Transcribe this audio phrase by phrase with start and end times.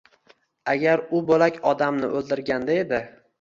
[0.71, 3.03] Agar u bo’lak odamni o’ldirganda edi.